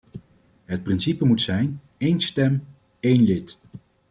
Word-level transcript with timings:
Het 0.65 0.83
principe 0.83 1.25
moet 1.25 1.41
zijn: 1.41 1.81
één 1.97 2.21
stem- 2.21 2.63
één 2.99 3.21
lid. 3.23 3.57